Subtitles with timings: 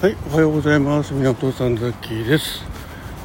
[0.00, 1.12] はい、おはようございます。
[1.12, 2.62] 港さんザッキーです。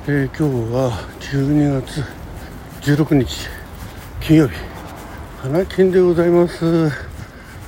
[0.08, 2.04] えー今日は12月
[2.82, 3.48] 16日
[4.20, 4.56] 金曜日、
[5.40, 6.66] 花金でございます。
[6.66, 6.88] も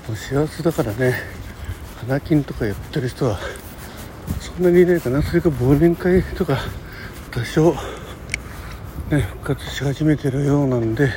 [0.09, 1.13] う幸せだからね、
[1.99, 3.37] 花金とかやってる人は
[4.39, 5.21] そんなにいないかな。
[5.21, 6.57] それか忘年会とか
[7.29, 7.75] 多少
[9.11, 11.09] ね復活し始めてるようなんで、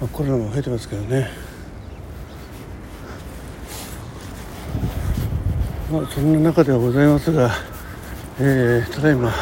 [0.00, 1.49] まあ、コロナも増えてますけどね。
[5.90, 7.50] まあ、そんな中ではございますが、
[8.38, 9.32] えーただいま、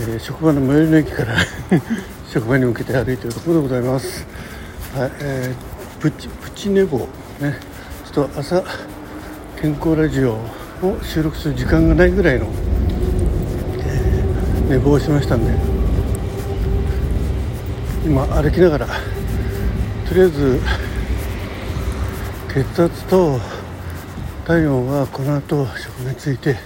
[0.00, 1.36] えー職場の最寄りの駅から
[2.32, 4.26] 職場に向けて歩いているところでございます。
[4.96, 7.06] はい、えープチプチ寝坊
[7.40, 7.58] ね、
[8.12, 8.62] ちょっと朝
[9.60, 10.40] 健康ラジオを
[11.02, 12.46] 収録する時間がないぐらいの、
[13.78, 15.52] えー寝坊しましたんで、
[18.06, 20.60] 今歩きながらとりあえず
[22.54, 23.38] 血圧と
[24.46, 26.56] 体温はこの後食について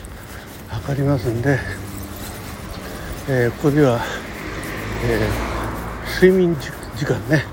[0.68, 1.58] 測りますんで、
[3.28, 4.00] えーここでは、
[5.04, 5.56] えー
[6.22, 7.44] 睡眠時間ね、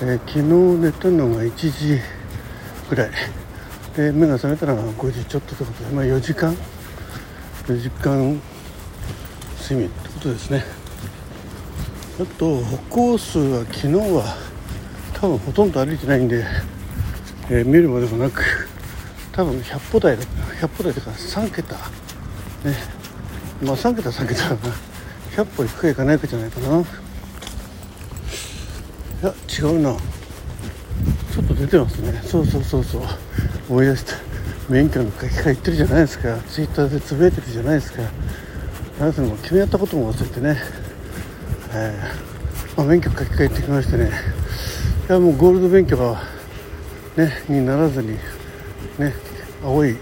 [0.00, 2.00] えー昨日寝たのが1時
[2.88, 3.10] ぐらい。
[3.96, 6.56] で目が覚めたのが5時ちょっとということで、まあ、4時間。
[7.66, 8.40] 4時間
[9.60, 10.64] 睡眠ってことですね。
[12.18, 14.36] あと歩行数は昨日は
[15.12, 16.46] 多分ほとんど歩いてないんで、
[17.50, 18.69] えー見るまでもなく
[19.32, 20.22] 多分100歩台だ
[20.60, 21.74] 100歩台というか3桁。
[21.76, 21.80] ね。
[23.62, 24.56] まあ3桁3桁だな。
[25.36, 26.80] 100歩行くか行かないかじゃないかな。
[26.80, 26.84] い
[29.22, 29.92] や違うな。
[29.92, 32.20] ちょっと出てますね。
[32.24, 33.02] そうそうそうそう。
[33.68, 34.14] 思い出した。
[34.68, 36.36] 免許の書き換え言ってるじゃないですか。
[36.48, 38.02] ツイッターでつぶやいてるじゃないですか。
[38.98, 40.58] なんせもう昨日やったことも忘れてね、
[41.72, 44.10] えーまあ、免許書き換えってきましてね。
[45.08, 46.22] いやもうゴールド免許が
[47.16, 48.18] ねにならずに。
[48.98, 49.14] ね
[49.62, 49.96] 青い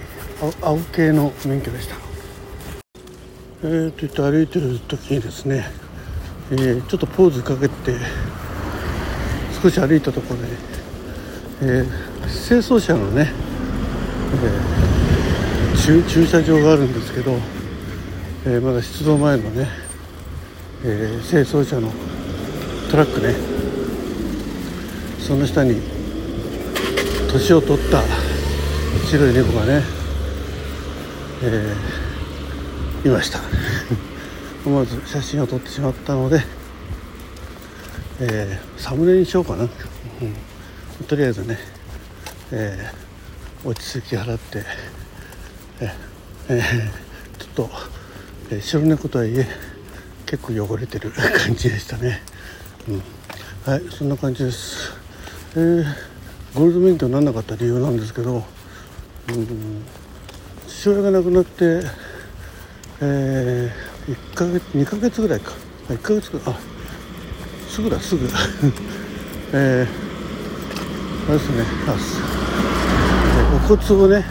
[0.63, 1.97] 青系の免許でした。
[3.61, 5.69] えー、と言って歩いてる時にですね、
[6.53, 7.97] えーちょっとポーズかけて
[9.61, 10.49] 少し歩いたところで、
[11.63, 11.87] えー
[12.47, 13.33] 清掃車のね、
[14.45, 17.33] えー駐車場があるんですけど、
[18.47, 19.69] えーまだ出動前のね、
[20.85, 21.91] えー清掃車の
[22.93, 23.35] トラックね
[25.19, 25.81] その下に
[27.33, 28.03] 年を取った
[29.09, 29.83] 白い猫がね、
[31.43, 33.41] えーいました。
[34.67, 36.45] 思わず写真を撮ってしまったので、
[38.21, 39.71] えーサムネにしようかな、うん。
[41.07, 41.59] とりあえずね、
[42.51, 44.63] えー落ち着き払って、
[45.81, 45.91] えー
[46.51, 47.71] えーちょっと、
[48.51, 49.49] えー白猫とはいえ
[50.27, 52.23] 結構汚れてる 感じでしたね、
[52.87, 53.03] うん、
[53.65, 54.93] はいそんな感じです、
[55.55, 55.85] えー
[56.55, 58.45] ゴールド免許にならなかった理由なんですけど、
[59.29, 61.83] 父親が亡くなって、
[63.03, 65.53] えー、1ヶ月2ヶ月ぐらいか。
[65.91, 66.59] あ1ヶ月ぐらいあ
[67.69, 68.27] すぐだすぐ。
[69.53, 71.65] えー、あれですね。
[71.87, 72.23] あす
[73.71, 74.25] お骨をね、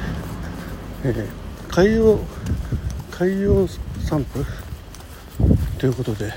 [1.04, 2.20] えー海洋
[3.12, 4.44] 海洋散布
[5.78, 6.34] ということで。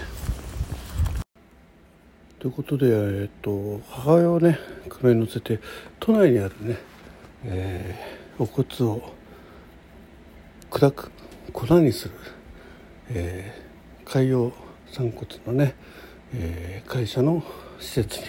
[2.39, 4.59] ということで、えっと母親をね
[4.91, 5.61] 車に乗せて
[5.99, 6.77] 都内にあるね、
[7.45, 9.03] えーお骨を
[10.71, 11.11] 砕く
[11.53, 12.15] 粉にする、
[13.11, 13.71] えー
[14.11, 14.51] 海洋
[14.91, 15.75] 散骨のね、
[16.35, 17.45] えー会社の
[17.79, 18.27] 施設に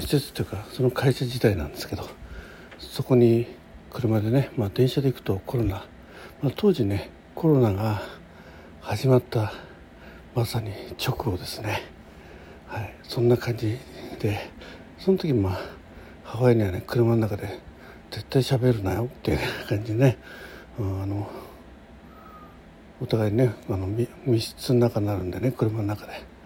[0.00, 2.08] 施設というかその会社自体なんですけど
[2.78, 3.48] そこに
[3.90, 5.84] 車でね、まあ、電車で行くとコロナ、
[6.40, 8.02] まあ、当時ねコロナが
[8.80, 9.52] 始まった
[10.36, 10.70] まさに
[11.04, 11.82] 直後ですね。
[12.68, 12.94] はい。
[13.02, 13.76] そんな感じ
[14.20, 14.50] で
[15.00, 15.58] その時まあ
[16.22, 17.58] 母親にはね車の中で
[18.10, 20.18] 絶対喋るなよっていう感じでね、
[20.78, 21.28] うんあの
[23.00, 26.36] お互いねあの密室の中になるんでね車の中で。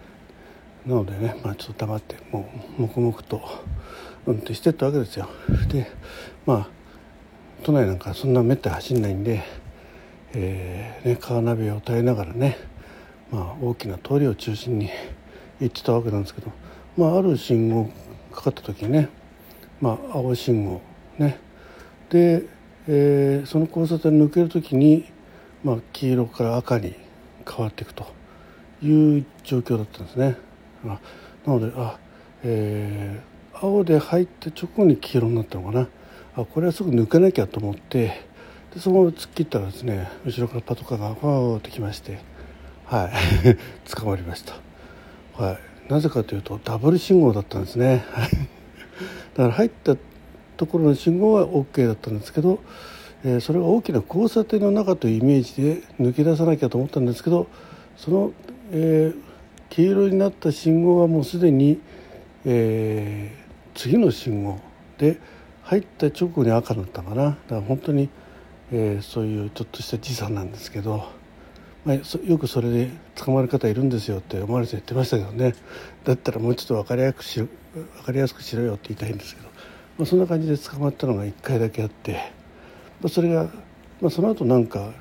[0.85, 2.49] なのでね、まあ、ちょっと黙っても
[2.79, 3.41] う黙々と
[4.25, 5.29] 運転してったわけですよ。
[5.69, 5.87] で
[6.45, 6.67] まあ
[7.63, 9.43] 都内なんかそんなめったに走んないんで、
[10.33, 12.57] えーね、カーナビを耐えながらね、
[13.29, 14.89] まあ、大きな通りを中心に
[15.59, 16.51] 行ってたわけなんですけど、
[16.97, 17.89] まあ、ある信号
[18.31, 19.09] かかった時にね、
[19.79, 20.81] まあ、青信号
[21.19, 21.39] ね
[22.11, 22.43] で、
[22.87, 25.05] えーその交差点抜ける時に、
[25.63, 26.95] まあ、黄色から赤に
[27.47, 28.05] 変わっていくと
[28.83, 30.37] いう状況だったんですね。
[30.83, 30.99] な
[31.47, 31.97] のであ、
[32.43, 35.87] えー青で入って直後に黄色になったのかな。
[36.35, 38.21] あこれはすぐ抜けなきゃと思って
[38.73, 42.19] でそのまま突っ切ったらですね後ろからパトカーがファーってきまして
[42.85, 43.09] は
[43.45, 43.57] い
[43.93, 44.53] 捕まりました、
[45.43, 48.03] はい、なぜかというとダブル信号だったんですね。
[49.33, 49.95] だから入った
[50.61, 52.59] ところの信号は OK だったんですけど
[53.23, 57.47] えー、それが大きな交差点の中というイメージで抜け出さなきゃと思ったんですけど
[57.97, 58.33] その、
[58.71, 59.21] えー、
[59.69, 61.79] 黄色になった信号はもうすでに、
[62.45, 64.59] えー、次の信号
[64.97, 65.19] で
[65.63, 67.25] 入った直後に赤になったかな。
[67.25, 68.09] だから本当に、
[68.71, 71.07] えー、そういうちょっとした時差なんですけど、
[71.85, 75.53] まあ、よくそれで捕まる方いるんですよって思われて言ってましたけどね。
[76.03, 77.49] だったらもうちょっと分かりやすくし分
[78.03, 79.47] かりやすくしろよって言いたいんですけど、
[79.97, 82.13] まあ、そんな感じで捕まったのが1回だけあって、
[83.01, 83.49] まあ、それが、
[83.99, 84.93] まあ、その後なんか、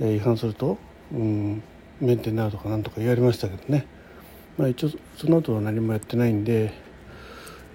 [0.00, 0.78] えー、違反すると、
[1.12, 1.62] うん、
[2.00, 3.86] メンテになるとかなんとか言われましたけどね、
[4.56, 6.72] まあ、一応その後は何もやってないんで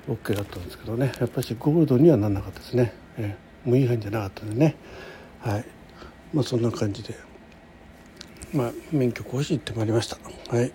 [0.08, 1.14] OK だったんですけどね。
[1.20, 4.75] やっぱりゴールドにはなんなかったですね、えー、無違反じゃなかったんでね。
[5.40, 5.66] はい。
[6.34, 7.16] まあそんな感じで。
[8.54, 10.18] まあ免許更新行ってまいりました。
[10.54, 10.72] はい。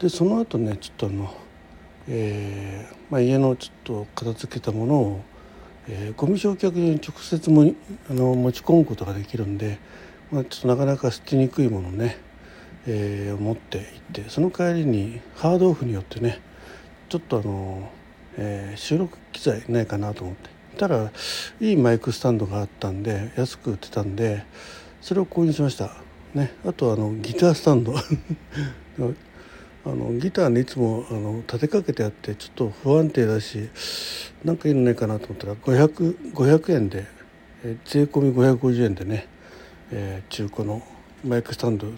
[0.00, 1.34] でその後ねちょっとあの
[2.08, 5.20] えーまあ、家のちょっと片付けたものを、
[5.88, 7.74] えー、ゴミ焼却場に直接も
[8.10, 9.78] あの持ち込むことができるんで、
[10.30, 12.18] まあ、ちょっとなかなか捨てにくいものね、
[12.86, 16.40] えー、持って行ってその帰りにハードオフによってね
[17.08, 17.90] ちょっとあの、
[18.36, 21.12] えー、収録機材ないかなと思ってたら
[21.60, 24.44] いいマイクスタンドがあったんで安く売ってたんで
[25.00, 25.90] それを購入しました。
[26.34, 27.92] ね、あとあのギタースタンド
[29.84, 33.68] あのギターにいつもあの立てかけてあってちょっと不安定だし
[34.44, 37.06] なんかいいのないかなと思ったら 500, 500円で、
[37.64, 39.26] え税込み550円でね、
[39.90, 40.82] えー、中古の
[41.24, 41.88] マイクスタンド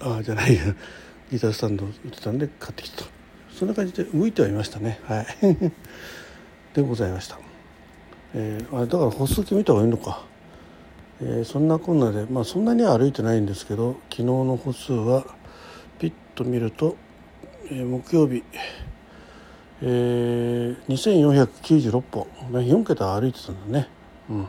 [0.00, 0.62] あじゃないや
[1.30, 3.16] ギタースタンド売ってたんで買ってきたと。
[3.52, 5.00] そんな感じで動いてはいましたね。
[5.04, 5.26] はい。
[6.76, 7.38] でございました、
[8.34, 10.26] えー、あだから歩数計見た方がいいのか、
[11.22, 15.24] えー、そんなこんなでまあそんなには歩いてないんですけど昨日の歩数は
[15.98, 16.96] ピッと見ると
[17.68, 18.44] えー、木曜日、
[19.82, 22.28] えー、2496歩。
[22.52, 23.88] 4桁歩いてたんだね、
[24.30, 24.48] うん。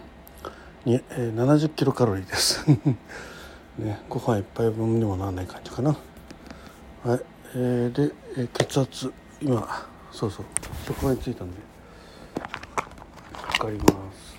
[0.85, 2.63] にえー、70キロカロリーです。
[3.79, 5.97] ね、ご飯一杯分にもならない感じかな。
[7.03, 7.21] はい、
[7.55, 9.11] えー、で、えー、血圧。
[9.41, 10.45] 今そうそう。
[10.85, 11.57] 職場に着いたんで。
[13.33, 14.37] 測ります。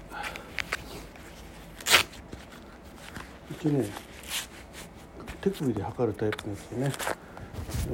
[3.51, 3.89] 一応ね
[5.41, 7.28] 手首で測るタイプのやつね。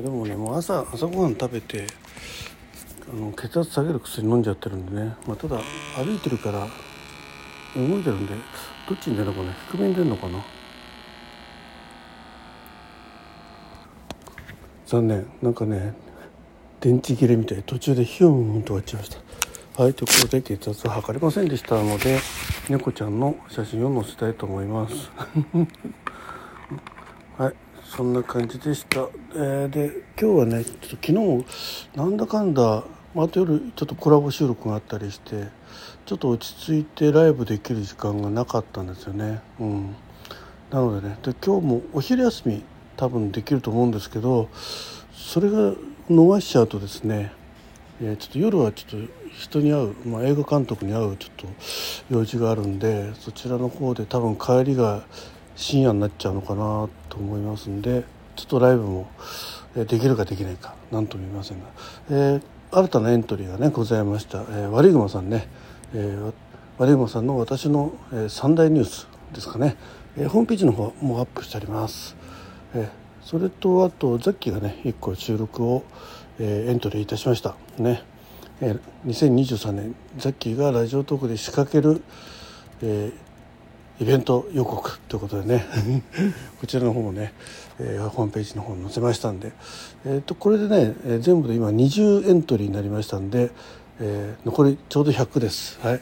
[0.02, 1.86] でもねもう朝朝ごはん食べて
[3.12, 5.60] あの血圧下げる薬飲んじゃってるんでね、まあ、ただ
[5.96, 6.68] 歩いてるから
[7.76, 8.34] 動いてるんで
[8.88, 10.44] どっちに出るのかな低めに出るのかな。
[14.86, 15.26] 残念。
[15.42, 15.94] なんかね
[16.80, 19.18] 電池切れみたい途中でヒューンと終わっちゃいました。
[19.82, 22.20] はいということで血圧は測れませんでしたので
[22.68, 25.10] 猫ちゃんの写真を載せたいと思います。
[27.36, 27.63] はい。
[27.96, 31.44] そんな感じでした、えー、で今日はねちょっと昨日
[31.96, 32.82] なんだかんだ
[33.14, 35.46] また夜ちょっとコラボ収録があったりして
[36.04, 39.40] ちょっと落ち着いてライブできる時間がなかったんですよね。
[39.60, 39.94] うん。
[40.70, 42.64] なのでねで今日もお昼休み
[42.96, 44.48] 多分できると思うんですけど
[45.12, 45.74] それが
[46.10, 47.32] 逃しちゃうとですね、
[48.02, 51.46] えー、ちょっと夜はちょっと人に会う、まあ、映画監督に会うちょっと
[52.10, 55.04] 用事があるんでそちらの方で多分帰りが
[55.56, 58.04] 深夜になっちゃうのかなと思いますんで
[58.36, 59.08] ちょっとライブも
[59.74, 61.66] できるかできないか何とも言いませんが、
[62.10, 65.48] えー、新たなエントリーがねございました、えー、悪い熊さんね、
[65.94, 66.32] えー、
[66.78, 69.76] 悪い熊さんの私の、えー、三大ニュースですかね、
[70.16, 72.16] えー、ホームページの方もアップしてあります、
[72.74, 72.88] えー、
[73.24, 75.84] それとあとザッキーがね1個収録を、
[76.38, 77.56] えー、エントリーいたしました。
[77.78, 78.02] ね、
[78.60, 82.02] えー、2023年ザッキーがラジオトークで仕掛ける、
[82.82, 83.33] えー、
[84.00, 85.66] イベント予告ということでね
[86.60, 87.32] こちらの方もね、
[87.78, 89.52] えー、ホームページの方に載せましたんで、
[90.04, 93.52] えーと、これでね、えー、全部で今20エントリーになりましたんで、
[94.00, 95.78] えー、残りちょうど100です。
[95.80, 96.00] はい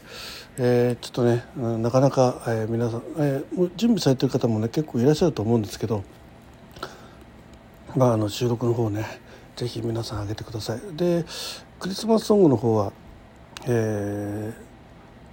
[0.59, 1.45] えー、ちょっとね
[1.83, 6.03] なかなか、えー、皆さん、えー、もう準備されてる方もね結構いらっしゃると思うんですけど、
[7.97, 9.05] まあ、あの収録の方ね
[9.57, 10.81] 是非皆さん上げてください。
[10.97, 11.25] で
[11.79, 12.93] クリスマスソングの方は、
[13.67, 14.53] え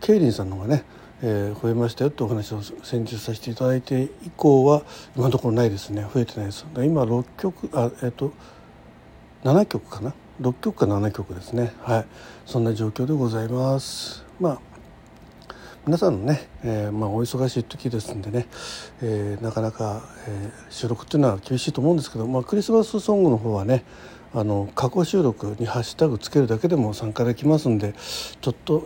[0.02, 0.84] ー、ケイリンさんの方がね
[1.22, 4.84] えー、増えましたよってお話を先日させていただいて以降は
[5.16, 6.06] 今のところないですね。
[6.14, 6.66] 増えてないです。
[6.76, 8.32] 今6曲あえっ、ー、と
[9.44, 11.74] 7曲かな？6曲か7曲ですね。
[11.82, 12.06] はい。
[12.46, 14.26] そんな状況でございます。
[14.40, 14.70] まあ
[15.86, 18.48] 皆さんのね、えー、まあ、お忙しい時ですんでね、
[19.02, 23.84] えー、なかなか、えー、収録っていうのは厳しいと思うんですけど、まあ、クリスマスソングの方はね
[24.34, 27.94] あの過去収録にハッシュタグつけるだけでも参加できますんで
[28.42, 28.84] ちょっと、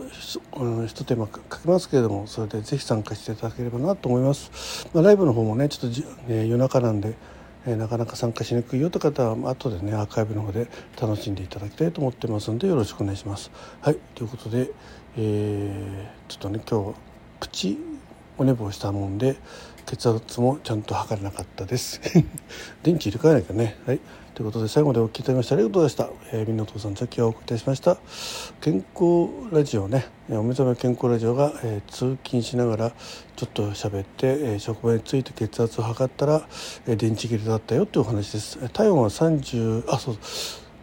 [0.56, 7.14] うん、一手間かけますけれどもそれでぜひ参加していただければなと思います、まあ、ライブの方もねちょっと、え夜中なんで、
[7.66, 10.66] えなかなか参加しにくいよという方は後でねアーカイブの方で
[11.00, 13.50] 楽しんでいただきたいと思ってますんでよろしくお願いします。
[13.82, 14.70] はいということで、
[15.18, 16.98] えー、ちょっとね今日
[17.40, 17.78] プチ
[18.38, 19.36] お寝坊したもんで
[19.86, 22.00] 血圧もちゃんと測れなかったです。
[22.82, 23.76] 電池入れ替えなきゃね。
[23.86, 24.00] はい。
[24.34, 27.98] ということで最後までお聞きいただきましてありがとうございました、えー、みんなお父さんさっきはお送りいたしました。
[28.60, 30.06] 健康ラジオね。
[30.30, 32.92] お目覚め健康ラジオが、えー、通勤しながら
[33.36, 36.48] ちょっと喋って、えー、職場について血圧を測ったら、
[36.86, 38.58] えー、電池切れだったよっていうお話です。
[38.70, 40.16] 体温は30あそう。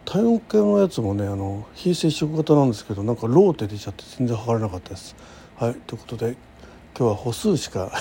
[0.04, 5.14] 体温計のやつもねあの非接触型なんですけどなんかローって出ちゃって全然測れなかったです。
[5.56, 5.74] はい。
[5.86, 6.36] ということで
[6.98, 7.92] 今日は歩数しか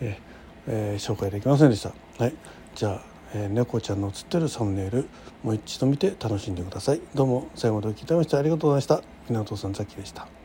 [0.00, 0.18] え
[0.66, 1.92] えー、紹介できませんでした。
[2.18, 2.34] はい。
[2.74, 5.08] じゃあえー、猫ちゃんの写ってるサムネイル
[5.42, 7.00] もう一度見て楽しんでください。
[7.14, 9.02] どうも最後までお聞きいただきましてありがとうございました。
[9.28, 10.35] 港さんザキでした。